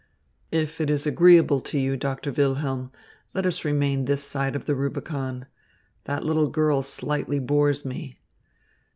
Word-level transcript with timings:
"If 0.51 0.81
it 0.81 0.89
is 0.89 1.05
agreeable 1.05 1.61
to 1.61 1.77
you, 1.77 1.95
Doctor 1.95 2.31
Wilhelm, 2.31 2.91
let 3.35 3.45
us 3.45 3.63
remain 3.63 4.05
this 4.05 4.23
side 4.23 4.55
of 4.55 4.65
the 4.65 4.73
Rubicon. 4.73 5.45
That 6.05 6.25
little 6.25 6.49
girl 6.49 6.81
slightly 6.81 7.37
bores 7.37 7.85
me. 7.85 8.19